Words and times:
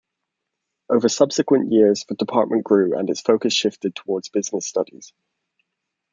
Over 0.89 1.09
subsequent 1.09 1.71
years 1.71 2.05
the 2.09 2.15
department 2.15 2.63
grew 2.63 2.97
and 2.97 3.07
its 3.07 3.21
focus 3.21 3.53
shifted 3.53 3.95
towards 3.95 4.29
business 4.29 4.65
studies. 4.67 5.13